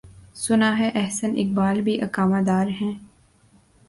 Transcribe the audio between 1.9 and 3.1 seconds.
اقامہ دارہیں۔